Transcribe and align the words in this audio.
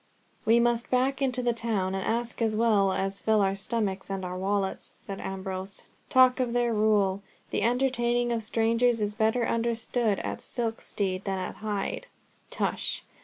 "We 0.45 0.59
must 0.59 0.89
back 0.89 1.21
into 1.21 1.43
the 1.43 1.53
town 1.53 1.93
and 1.93 2.03
ask, 2.03 2.41
as 2.41 2.55
well 2.55 2.91
as 2.91 3.19
fill 3.21 3.39
our 3.39 3.53
stomachs 3.53 4.09
and 4.09 4.25
our 4.25 4.35
wallets," 4.35 4.93
said 4.95 5.19
Ambrose. 5.19 5.83
"Talk 6.09 6.39
of 6.39 6.53
their 6.53 6.73
rule! 6.73 7.21
The 7.51 7.61
entertaining 7.61 8.31
of 8.31 8.41
strangers 8.43 8.99
is 8.99 9.13
better 9.13 9.45
understood 9.45 10.17
at 10.21 10.39
Silkstede 10.41 11.25
than 11.25 11.37
at 11.37 11.57
Hyde." 11.57 12.07
"Tush! 12.49 13.03